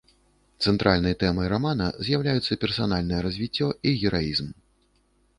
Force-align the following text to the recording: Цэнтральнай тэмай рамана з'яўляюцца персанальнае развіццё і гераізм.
Цэнтральнай 0.69 1.15
тэмай 1.23 1.49
рамана 1.53 1.89
з'яўляюцца 2.07 2.57
персанальнае 2.63 3.19
развіццё 3.27 3.67
і 3.91 3.93
гераізм. 4.05 4.49